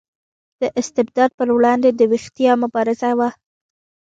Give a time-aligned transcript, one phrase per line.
[0.61, 3.29] د استبداد پر وړاندې د ویښتیا مبارزه وه.